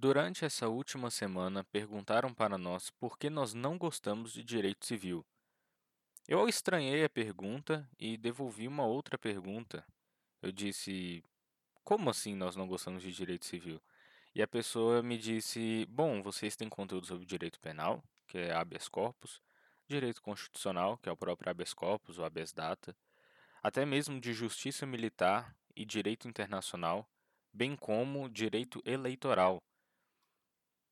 [0.00, 5.26] Durante essa última semana, perguntaram para nós por que nós não gostamos de direito civil.
[6.28, 9.84] Eu estranhei a pergunta e devolvi uma outra pergunta.
[10.40, 11.20] Eu disse:
[11.82, 13.82] Como assim nós não gostamos de direito civil?
[14.32, 18.86] E a pessoa me disse: Bom, vocês têm conteúdo sobre direito penal, que é habeas
[18.86, 19.42] corpus,
[19.88, 22.96] direito constitucional, que é o próprio habeas corpus ou habeas data,
[23.60, 27.04] até mesmo de justiça militar e direito internacional,
[27.52, 29.60] bem como direito eleitoral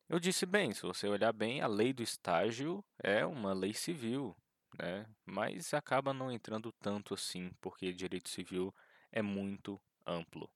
[0.09, 4.35] eu disse bem, se você olhar bem, a lei do estágio é uma lei civil,
[4.77, 5.05] né?
[5.25, 8.73] Mas acaba não entrando tanto assim, porque direito civil
[9.11, 10.49] é muito amplo.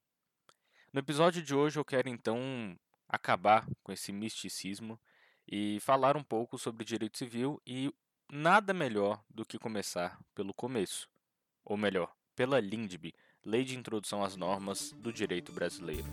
[0.92, 4.98] No episódio de hoje eu quero então acabar com esse misticismo
[5.46, 7.92] e falar um pouco sobre direito civil e
[8.30, 11.08] nada melhor do que começar pelo começo,
[11.64, 16.06] ou melhor, pela LINDB, Lei de Introdução às Normas do Direito Brasileiro.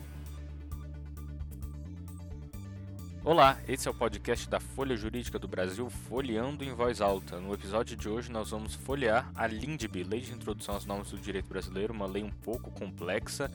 [3.26, 7.38] Olá, esse é o podcast da Folha Jurídica do Brasil, Folheando em Voz Alta.
[7.38, 11.18] No episódio de hoje nós vamos folhear a LINDB, Lei de Introdução às Normas do
[11.18, 13.52] Direito Brasileiro, uma lei um pouco complexa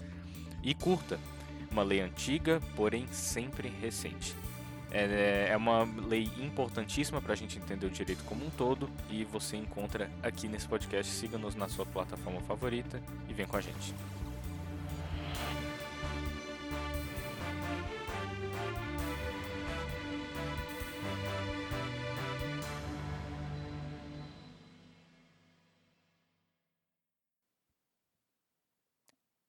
[0.62, 1.18] e curta.
[1.72, 4.36] Uma lei antiga, porém sempre recente.
[4.90, 9.24] É, é uma lei importantíssima para a gente entender o direito como um todo e
[9.24, 11.10] você encontra aqui nesse podcast.
[11.10, 13.94] Siga-nos na sua plataforma favorita e vem com a gente.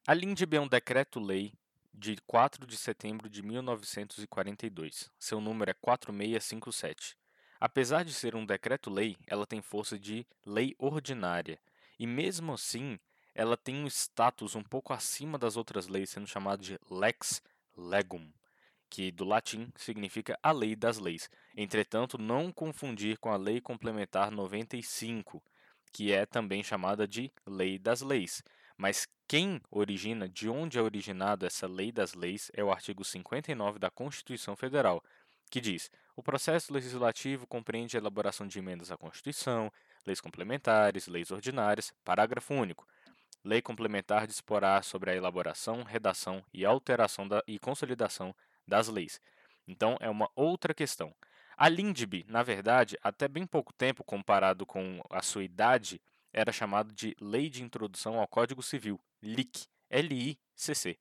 [0.07, 1.51] A LINDB é um decreto-lei
[1.91, 5.09] de 4 de setembro de 1942.
[5.17, 7.17] Seu número é 4657.
[7.59, 11.59] Apesar de ser um decreto-lei, ela tem força de lei ordinária.
[11.97, 12.99] E mesmo assim,
[13.33, 17.41] ela tem um status um pouco acima das outras leis, sendo chamada de lex
[17.75, 18.31] legum,
[18.91, 21.31] que do latim significa a lei das leis.
[21.57, 25.41] Entretanto, não confundir com a Lei Complementar 95,
[25.91, 28.43] que é também chamada de Lei das Leis.
[28.77, 33.79] Mas quem origina, de onde é originada essa lei das leis, é o artigo 59
[33.79, 35.03] da Constituição Federal,
[35.49, 39.71] que diz: o processo legislativo compreende a elaboração de emendas à Constituição,
[40.05, 41.91] leis complementares, leis ordinárias.
[42.03, 42.87] Parágrafo único.
[43.43, 48.33] Lei complementar disporá sobre a elaboração, redação e alteração da, e consolidação
[48.67, 49.19] das leis.
[49.67, 51.13] Então, é uma outra questão.
[51.57, 56.01] A LINDB, na verdade, até bem pouco tempo comparado com a sua idade,
[56.33, 60.97] era chamado de Lei de Introdução ao Código Civil, LIC, L-I-C-C.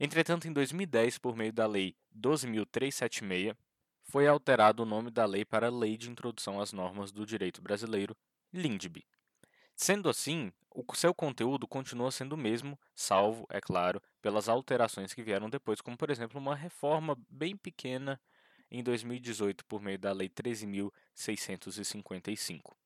[0.00, 3.56] Entretanto, em 2010, por meio da Lei 12.376,
[4.02, 8.16] foi alterado o nome da lei para Lei de Introdução às Normas do Direito Brasileiro,
[8.52, 9.04] LINDB.
[9.76, 15.22] Sendo assim, o seu conteúdo continua sendo o mesmo, salvo, é claro, pelas alterações que
[15.22, 18.20] vieram depois, como por exemplo uma reforma bem pequena
[18.70, 22.76] em 2018 por meio da Lei 13.655.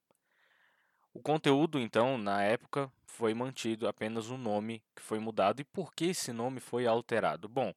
[1.15, 5.61] O conteúdo, então, na época, foi mantido apenas o nome que foi mudado.
[5.61, 7.49] E por que esse nome foi alterado?
[7.49, 7.75] Bom,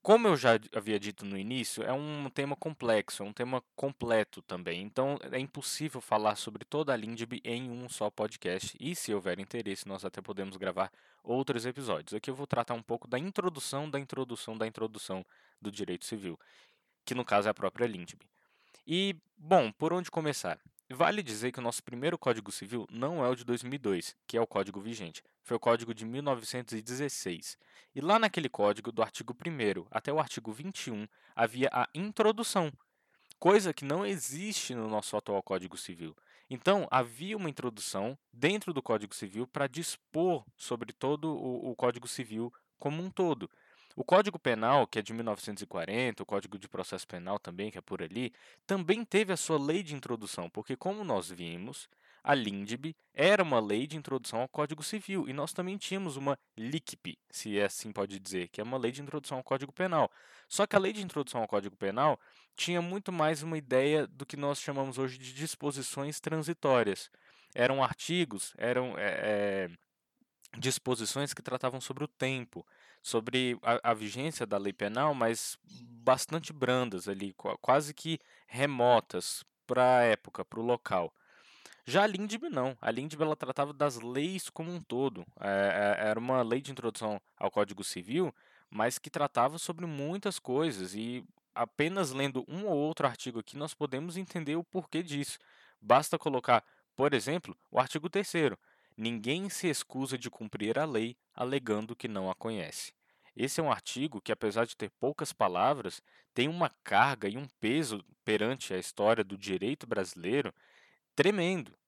[0.00, 4.40] como eu já havia dito no início, é um tema complexo, é um tema completo
[4.40, 4.82] também.
[4.82, 8.76] Então, é impossível falar sobre toda a LINDB em um só podcast.
[8.80, 12.14] E se houver interesse, nós até podemos gravar outros episódios.
[12.14, 15.26] Aqui eu vou tratar um pouco da introdução da introdução da introdução
[15.60, 16.38] do direito civil,
[17.04, 18.24] que no caso é a própria LINDB.
[18.86, 20.58] E, bom, por onde começar?
[20.90, 24.40] Vale dizer que o nosso primeiro Código Civil não é o de 2002, que é
[24.40, 25.22] o código vigente.
[25.42, 27.58] Foi o código de 1916.
[27.94, 31.06] E lá naquele código, do artigo 1 até o artigo 21,
[31.36, 32.72] havia a introdução,
[33.38, 36.16] coisa que não existe no nosso atual Código Civil.
[36.48, 42.08] Então, havia uma introdução dentro do Código Civil para dispor sobre todo o, o Código
[42.08, 43.50] Civil como um todo.
[43.98, 47.80] O Código Penal, que é de 1940, o Código de Processo Penal também, que é
[47.80, 48.32] por ali,
[48.64, 51.88] também teve a sua lei de introdução, porque como nós vimos,
[52.22, 56.38] a LINDB era uma lei de introdução ao Código Civil e nós também tínhamos uma
[56.56, 60.08] LICP, se é assim pode dizer, que é uma lei de introdução ao Código Penal.
[60.46, 62.20] Só que a lei de introdução ao Código Penal
[62.54, 67.10] tinha muito mais uma ideia do que nós chamamos hoje de disposições transitórias.
[67.52, 69.70] Eram artigos, eram é, é,
[70.56, 72.64] disposições que tratavam sobre o tempo,
[73.02, 79.98] sobre a, a, vigência da lei penal, mas bastante brandas ali, quase que remotas para
[79.98, 81.12] a época, para o local.
[81.84, 82.76] Já a Lindb não.
[82.82, 85.24] A Lindb ela tratava das leis como um todo.
[85.40, 88.34] É, é, era uma lei de introdução ao Código Civil,
[88.68, 91.24] mas que tratava sobre muitas coisas e
[91.54, 95.38] apenas lendo um ou outro artigo aqui nós podemos entender o porquê disso.
[95.80, 96.62] Basta colocar,
[96.94, 98.28] por exemplo, o artigo 3
[99.00, 102.92] Ninguém se excusa de cumprir a lei alegando que não a conhece.
[103.36, 106.02] Esse é um artigo que, apesar de ter poucas palavras,
[106.34, 110.52] tem uma carga e um peso perante a história do direito brasileiro
[111.14, 111.78] tremendo,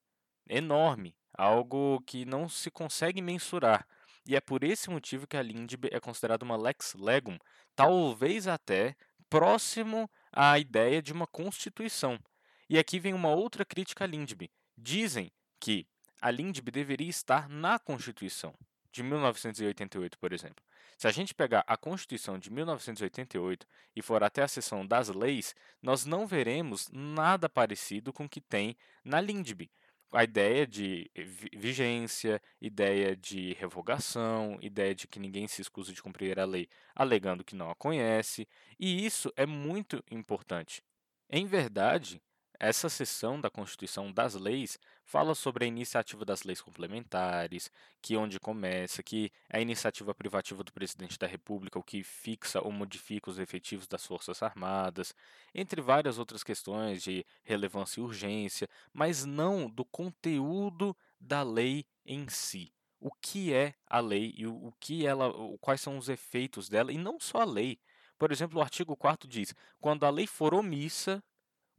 [0.48, 3.84] enorme, algo que não se consegue mensurar.
[4.24, 7.36] E é por esse motivo que a LINDB é considerada uma lex legum,
[7.74, 8.94] talvez até
[9.28, 12.20] próximo à ideia de uma constituição.
[12.68, 14.48] E aqui vem uma outra crítica à LINDB.
[14.78, 15.88] Dizem que
[16.20, 18.54] a LINDB deveria estar na Constituição
[18.92, 20.64] de 1988, por exemplo.
[20.98, 25.54] Se a gente pegar a Constituição de 1988 e for até a seção das leis,
[25.80, 29.70] nós não veremos nada parecido com o que tem na LINDB.
[30.12, 31.08] A ideia de
[31.56, 37.44] vigência, ideia de revogação, ideia de que ninguém se escusa de cumprir a lei alegando
[37.44, 38.46] que não a conhece,
[38.78, 40.82] e isso é muito importante.
[41.30, 42.20] Em verdade,
[42.60, 47.72] essa seção da Constituição das Leis fala sobre a iniciativa das leis complementares,
[48.02, 52.60] que onde começa, que é a iniciativa privativa do presidente da República, o que fixa
[52.60, 55.14] ou modifica os efetivos das Forças Armadas,
[55.54, 62.28] entre várias outras questões de relevância e urgência, mas não do conteúdo da lei em
[62.28, 62.74] si.
[63.00, 65.32] O que é a lei e o que ela,
[65.62, 67.80] quais são os efeitos dela, e não só a lei.
[68.18, 71.24] Por exemplo, o artigo 4 diz: quando a lei for omissa,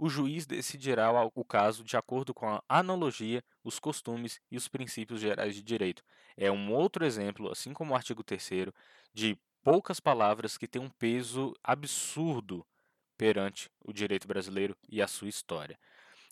[0.02, 5.22] o juiz decidirá o caso de acordo com a analogia, os costumes e os princípios
[5.22, 6.02] gerais de direito.
[6.36, 8.72] É um outro exemplo, assim como o artigo 3
[9.14, 12.66] de poucas palavras que tem um peso absurdo
[13.16, 15.78] perante o direito brasileiro e a sua história.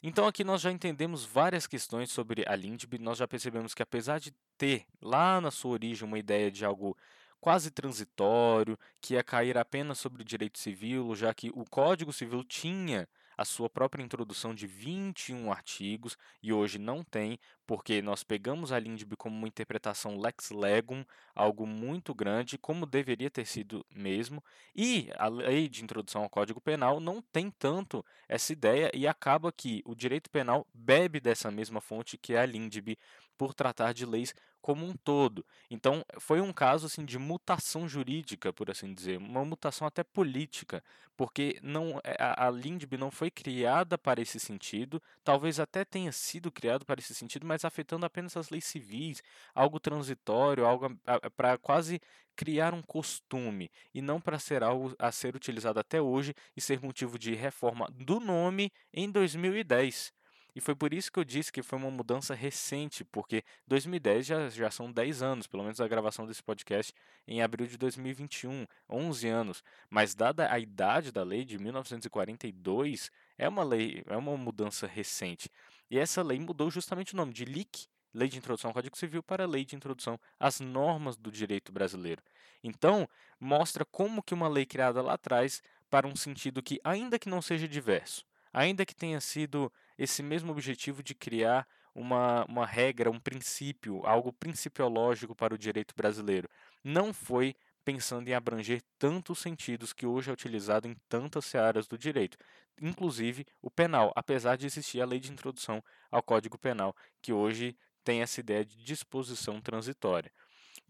[0.01, 4.19] Então aqui nós já entendemos várias questões sobre a LINDB, nós já percebemos que apesar
[4.19, 6.97] de ter lá na sua origem uma ideia de algo
[7.39, 12.43] quase transitório, que ia cair apenas sobre o direito civil, já que o Código Civil
[12.43, 13.07] tinha
[13.39, 18.77] a sua própria introdução de 21 artigos e hoje não tem, porque nós pegamos a
[18.77, 24.43] LINDB como uma interpretação lex legum, algo muito grande, como deveria ter sido mesmo,
[24.75, 29.53] e a lei de introdução ao Código Penal não tem tanto essa ideia e acaba
[29.53, 32.97] que o direito penal bebe dessa mesma fonte que é a LINDB
[33.39, 35.45] por tratar de leis como um todo.
[35.71, 40.83] Então, foi um caso assim de mutação jurídica, por assim dizer, uma mutação até política,
[41.15, 42.51] porque não é, a, a
[42.99, 47.63] não foi criada para esse sentido, talvez até tenha sido criado para esse sentido, mas
[47.63, 49.23] afetando apenas as leis civis,
[49.55, 50.89] algo transitório, algo
[51.37, 52.01] para quase
[52.35, 56.81] criar um costume e não para ser algo a ser utilizado até hoje e ser
[56.81, 60.18] motivo de reforma do nome em 2010.
[60.59, 64.49] E foi por isso que eu disse que foi uma mudança recente, porque 2010 já,
[64.49, 66.93] já são 10 anos, pelo menos a gravação desse podcast
[67.25, 69.63] em abril de 2021, 11 anos.
[69.89, 75.49] Mas dada a idade da lei de 1942, é uma lei, é uma mudança recente.
[75.89, 79.23] E essa lei mudou justamente o nome de LIC, Lei de Introdução ao Código Civil,
[79.23, 82.21] para Lei de Introdução às Normas do Direito Brasileiro.
[82.61, 83.07] Então,
[83.39, 87.41] mostra como que uma lei criada lá atrás para um sentido que, ainda que não
[87.41, 93.19] seja diverso, ainda que tenha sido esse mesmo objetivo de criar uma, uma regra, um
[93.19, 96.49] princípio, algo principiológico para o direito brasileiro.
[96.81, 97.53] Não foi
[97.83, 102.37] pensando em abranger tantos sentidos que hoje é utilizado em tantas searas do direito,
[102.81, 107.75] inclusive o penal, apesar de existir a lei de introdução ao Código Penal, que hoje
[108.01, 110.31] tem essa ideia de disposição transitória.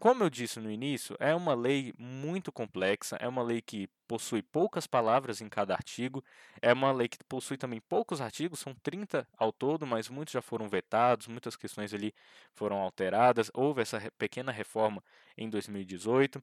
[0.00, 4.40] Como eu disse no início, é uma lei muito complexa, é uma lei que possui
[4.40, 6.24] poucas palavras em cada artigo,
[6.62, 10.40] é uma lei que possui também poucos artigos, são 30 ao todo, mas muitos já
[10.40, 12.14] foram vetados, muitas questões ali
[12.54, 15.04] foram alteradas, houve essa pequena reforma
[15.36, 16.40] em 2018.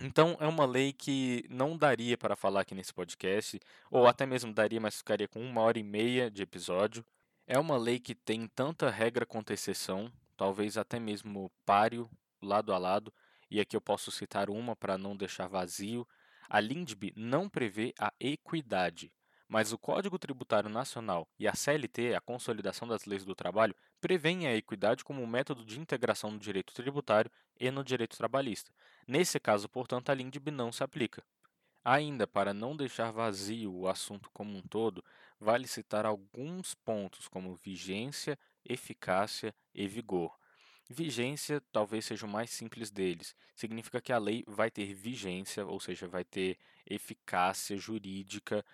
[0.00, 4.50] Então, é uma lei que não daria para falar aqui nesse podcast, ou até mesmo
[4.50, 7.04] daria, mas ficaria com uma hora e meia de episódio.
[7.46, 12.08] É uma lei que tem tanta regra quanto exceção, talvez até mesmo páreo
[12.42, 13.12] lado a lado,
[13.50, 16.06] e aqui eu posso citar uma para não deixar vazio.
[16.48, 19.12] A LINDB não prevê a equidade,
[19.48, 24.46] mas o Código Tributário Nacional e a CLT, a Consolidação das Leis do Trabalho, prevêem
[24.46, 27.30] a equidade como um método de integração no direito tributário
[27.60, 28.72] e no direito trabalhista.
[29.06, 31.22] Nesse caso, portanto, a LINDB não se aplica.
[31.84, 35.04] Ainda para não deixar vazio o assunto como um todo,
[35.38, 40.38] vale citar alguns pontos como vigência, eficácia e vigor.
[40.92, 43.34] Vigência talvez seja o mais simples deles.
[43.54, 48.64] Significa que a lei vai ter vigência, ou seja, vai ter eficácia jurídica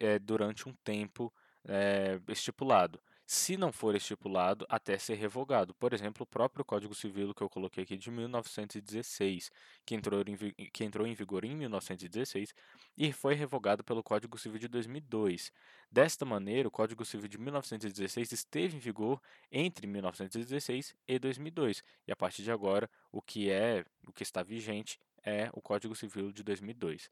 [0.00, 1.32] é, durante um tempo
[1.64, 5.74] é, estipulado se não for estipulado, até ser revogado.
[5.74, 9.50] Por exemplo, o próprio Código Civil que eu coloquei aqui de 1916,
[9.86, 10.36] que entrou em,
[10.70, 12.54] que entrou em vigor em 1916
[12.96, 15.52] e foi revogado pelo Código Civil de 2002.
[15.90, 22.12] Desta maneira, o Código Civil de 1916 esteve em vigor entre 1916 e 2002, e
[22.12, 26.32] a partir de agora, o que é, o que está vigente é o Código Civil
[26.32, 27.10] de 2002.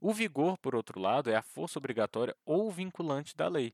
[0.00, 3.72] O vigor, por outro lado, é a força obrigatória ou vinculante da lei.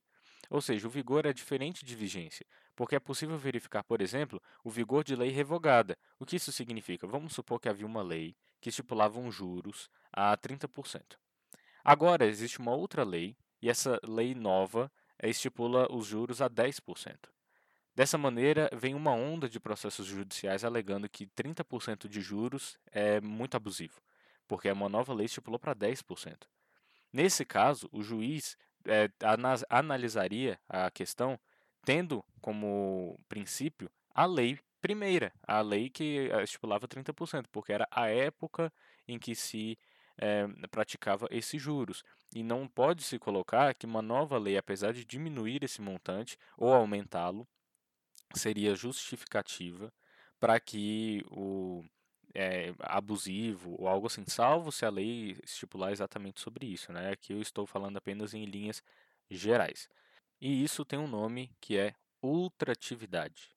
[0.50, 4.71] Ou seja, o vigor é diferente de vigência, porque é possível verificar, por exemplo, o
[4.71, 5.99] vigor de lei revogada.
[6.19, 7.07] O que isso significa?
[7.07, 11.17] Vamos supor que havia uma lei que estipulava um juros a 30%.
[11.85, 14.90] Agora existe uma outra lei, e essa lei nova
[15.23, 17.28] estipula os juros a 10%.
[17.95, 23.57] Dessa maneira, vem uma onda de processos judiciais alegando que 30% de juros é muito
[23.57, 24.00] abusivo,
[24.47, 26.47] porque uma nova lei estipulou para 10%.
[27.12, 28.57] Nesse caso, o juiz
[28.88, 29.11] é,
[29.68, 31.38] analisaria a questão
[31.85, 38.09] tendo como princípio a lei primeira, a lei que eh, estipulava 30%, porque era a
[38.09, 38.73] época
[39.07, 39.78] em que se
[40.16, 42.02] é, praticava esses juros.
[42.35, 46.73] E não pode se colocar que uma nova lei, apesar de diminuir esse montante ou
[46.73, 47.47] aumentá-lo,
[48.35, 49.92] seria justificativa
[50.38, 51.85] para que o
[52.38, 56.92] é, abusivo ou algo assim, salvo se a lei estipular exatamente sobre isso.
[56.92, 57.11] Né?
[57.11, 58.80] Aqui eu estou falando apenas em linhas
[59.28, 59.88] gerais.
[60.40, 63.50] E isso tem um nome que é ultratividade.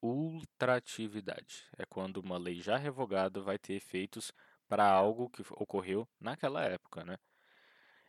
[0.00, 4.32] Ultratividade é quando uma lei já revogada vai ter efeitos
[4.66, 7.04] para algo que ocorreu naquela época.
[7.04, 7.18] Né?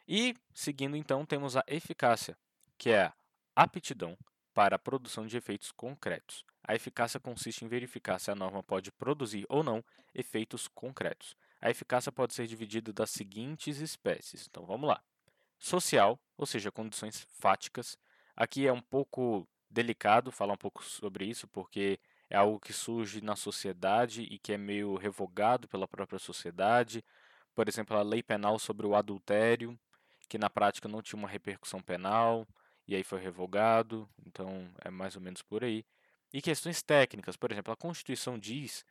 [0.08, 2.38] E, seguindo então, temos a eficácia,
[2.77, 3.13] que é a
[3.56, 4.18] aptidão
[4.53, 6.46] para a produção de efeitos concretos.
[6.63, 11.36] A eficácia consiste em verificar se a norma pode produzir ou não efeitos concretos.
[11.62, 14.48] A eficácia pode ser dividida das seguintes espécies.
[14.50, 15.01] Então vamos lá.
[15.60, 17.98] Social, ou seja, condições fáticas.
[18.36, 23.22] Aqui é um pouco delicado falar um pouco sobre isso, porque é algo que surge
[23.22, 27.03] na sociedade e que é meio revogado pela própria sociedade.
[27.53, 29.77] Por exemplo, a lei penal sobre o adultério,
[30.27, 32.48] que na prática não tinha uma repercussão penal
[32.88, 35.86] e aí foi revogado, então é mais ou menos por aí.
[36.34, 38.84] E questões técnicas, por exemplo, a Constituição diz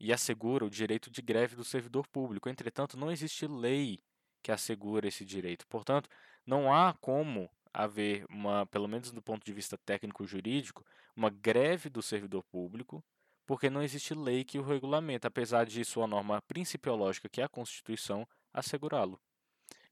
[0.00, 4.00] e assegura o direito de greve do servidor público, entretanto, não existe lei
[4.42, 5.66] que assegura esse direito.
[5.66, 6.08] Portanto,
[6.46, 10.84] não há como haver uma, pelo menos do ponto de vista técnico-jurídico,
[11.14, 13.04] uma greve do servidor público,
[13.44, 17.48] porque não existe lei que o regulamenta, apesar de sua norma principiológica, que é a
[17.48, 19.20] Constituição, assegurá-lo.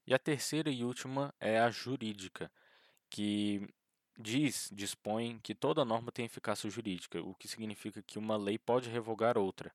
[0.07, 2.51] E a terceira e última é a jurídica
[3.11, 3.69] que
[4.19, 8.89] diz, dispõe que toda norma tem eficácia jurídica, o que significa que uma lei pode
[8.89, 9.73] revogar outra,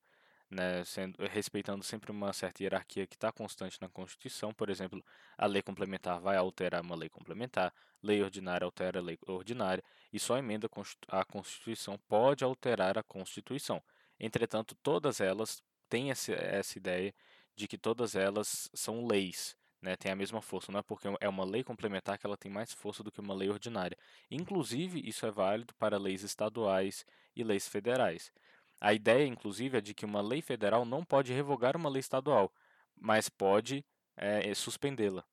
[0.49, 4.53] né, sendo, respeitando sempre uma certa hierarquia que está constante na Constituição.
[4.53, 5.03] Por exemplo,
[5.37, 10.19] a lei complementar vai alterar uma lei complementar, lei ordinária altera a lei ordinária, e
[10.19, 10.69] só a emenda
[11.09, 13.81] à Constituição pode alterar a Constituição.
[14.19, 17.13] Entretanto, todas elas têm essa, essa ideia
[17.55, 21.29] de que todas elas são leis, né, tem a mesma força, não é porque é
[21.29, 23.97] uma lei complementar que ela tem mais força do que uma lei ordinária.
[24.29, 27.05] Inclusive, isso é válido para leis estaduais
[27.35, 28.31] e leis federais.
[28.81, 32.51] A ideia, inclusive, é de que uma lei federal não pode revogar uma lei estadual,
[32.95, 35.23] mas pode é, suspendê-la,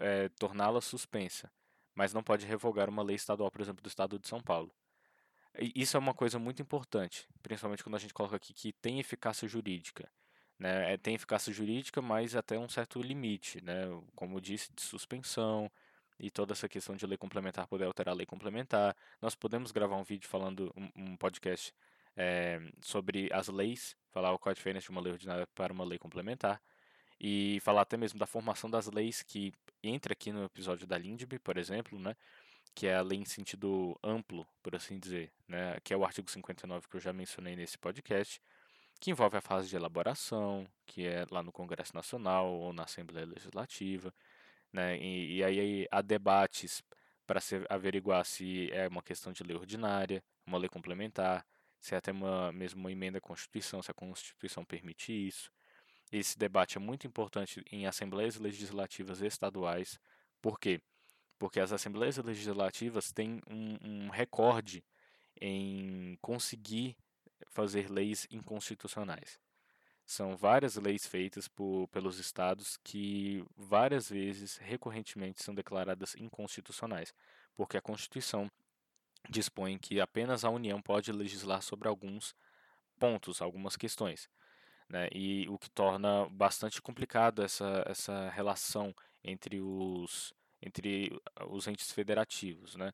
[0.00, 1.50] é, torná-la suspensa,
[1.94, 4.74] mas não pode revogar uma lei estadual, por exemplo, do estado de São Paulo.
[5.58, 8.98] E isso é uma coisa muito importante, principalmente quando a gente coloca aqui que tem
[8.98, 10.08] eficácia jurídica.
[10.58, 10.94] Né?
[10.94, 13.84] É, tem eficácia jurídica, mas até um certo limite, né?
[14.14, 15.70] como eu disse, de suspensão
[16.18, 18.96] e toda essa questão de lei complementar poder alterar a lei complementar.
[19.20, 21.74] Nós podemos gravar um vídeo falando, um, um podcast
[22.16, 25.98] é, sobre as leis, falar qual a diferença de uma lei ordinária para uma lei
[25.98, 26.60] complementar
[27.20, 31.38] e falar até mesmo da formação das leis que entra aqui no episódio da LINDB,
[31.38, 32.16] por exemplo, né?
[32.74, 35.78] que é a lei em sentido amplo, por assim dizer, né?
[35.82, 38.40] que é o artigo 59 que eu já mencionei nesse podcast,
[39.00, 43.26] que envolve a fase de elaboração, que é lá no Congresso Nacional ou na Assembleia
[43.26, 44.12] Legislativa,
[44.72, 44.98] né?
[44.98, 46.82] E, e aí há debates
[47.26, 51.46] para averiguar se é uma questão de lei ordinária, uma lei complementar,
[51.80, 55.50] se é até uma, mesmo uma emenda à Constituição, se a Constituição permite isso.
[56.12, 59.98] Esse debate é muito importante em assembleias legislativas estaduais.
[60.40, 60.80] Por quê?
[61.38, 64.84] Porque as assembleias legislativas têm um, um recorde
[65.40, 66.96] em conseguir
[67.50, 69.38] fazer leis inconstitucionais.
[70.06, 77.14] São várias leis feitas por, pelos estados que várias vezes, recorrentemente, são declaradas inconstitucionais,
[77.56, 78.50] porque a Constituição
[79.30, 82.34] dispõe que apenas a União pode legislar sobre alguns
[82.98, 84.28] pontos, algumas questões.
[84.88, 85.08] Né?
[85.12, 92.76] E o que torna bastante complicado essa, essa relação entre os, entre os entes federativos.
[92.76, 92.92] Né?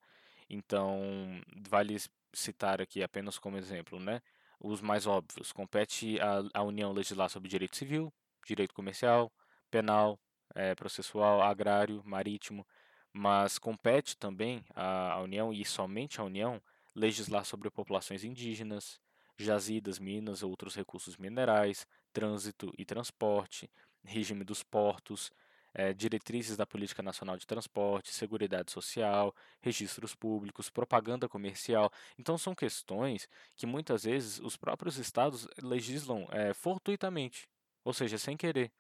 [0.49, 1.97] Então, vale
[2.33, 4.23] citar aqui apenas como exemplo, né?
[4.61, 5.53] Os mais óbvios.
[5.53, 6.19] Compete
[6.53, 8.13] à, União legislar sobre direito civil,
[8.47, 9.33] direito comercial,
[9.71, 10.19] penal,
[10.55, 12.67] é, processual, agrário, marítimo,
[13.13, 16.61] mas compete também à, União e somente à União
[16.95, 19.01] legislar sobre populações indígenas,
[19.37, 23.71] jazidas, minas, outros recursos minerais, trânsito e transporte,
[24.05, 25.33] regime dos portos,
[25.75, 31.93] é, diretrizes da Política Nacional de Transporte, Seguridade Social, registros públicos, propaganda comercial.
[32.19, 37.49] Então, são questões que muitas vezes os próprios estados legislam é, fortuitamente,
[37.85, 38.73] ou seja, sem querer.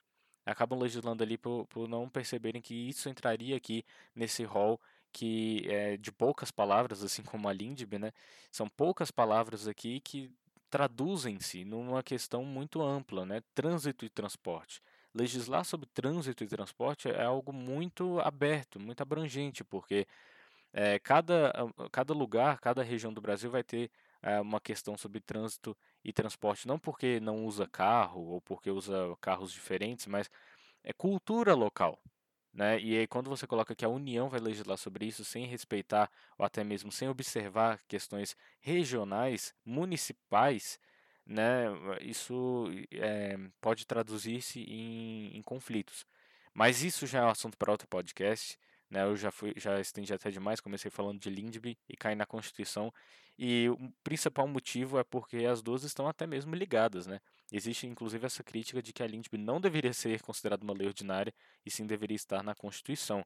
[0.44, 4.80] Acabam legislando ali por, por não perceberem que isso entraria aqui nesse rol
[5.12, 8.12] que é de poucas palavras, assim como a Lindb, né?
[8.50, 10.30] São poucas palavras aqui que
[10.70, 13.42] traduzem-se numa questão muito ampla, né?
[13.54, 14.80] Trânsito e transporte
[15.14, 20.06] legislar sobre trânsito e transporte é algo muito aberto, muito abrangente, porque
[20.72, 21.52] é, cada,
[21.90, 23.90] cada lugar, cada região do Brasil vai ter
[24.22, 29.16] é, uma questão sobre trânsito e transporte, não porque não usa carro ou porque usa
[29.20, 30.30] carros diferentes, mas
[30.84, 31.98] é cultura local.
[32.52, 32.80] Né?
[32.80, 36.44] E aí, quando você coloca que a União vai legislar sobre isso sem respeitar ou
[36.44, 40.78] até mesmo sem observar questões regionais, municipais,
[41.30, 41.66] né,
[42.00, 46.04] isso é, pode traduzir-se em, em, conflitos.
[46.52, 48.58] Mas isso já é um assunto para outro podcast.
[48.90, 52.26] Né, eu já, fui, já estendi até demais, comecei falando de Lindby e caí na
[52.26, 52.92] Constituição.
[53.38, 57.06] E o principal motivo é porque as duas estão até mesmo ligadas.
[57.06, 57.20] Né?
[57.52, 61.32] Existe inclusive essa crítica de que a Lindby não deveria ser considerada uma lei ordinária
[61.64, 63.24] e sim deveria estar na Constituição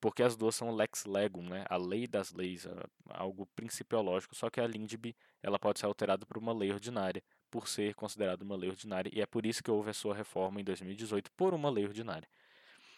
[0.00, 1.64] porque as duas são lex legum, né?
[1.68, 2.66] A lei das leis,
[3.08, 7.68] algo principiológico, só que a LINDB ela pode ser alterada por uma lei ordinária, por
[7.68, 10.64] ser considerada uma lei ordinária, e é por isso que houve a sua reforma em
[10.64, 12.28] 2018 por uma lei ordinária.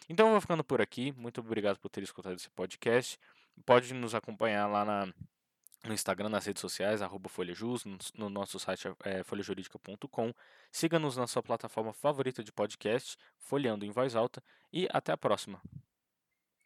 [0.09, 1.11] Então eu vou ficando por aqui.
[1.13, 3.17] Muito obrigado por ter escutado esse podcast.
[3.65, 5.05] Pode nos acompanhar lá na,
[5.85, 10.33] no Instagram, nas redes sociais, arroba FolhaJus, no, no nosso site é, folhajuridica.com.
[10.71, 15.61] Siga-nos na sua plataforma favorita de podcast, Folhando em Voz Alta, e até a próxima.